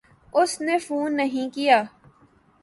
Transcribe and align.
اس 0.33 0.51
نے 0.61 0.77
فون 0.77 1.15
نہیں 1.15 1.49
کیا۔ 1.55 1.83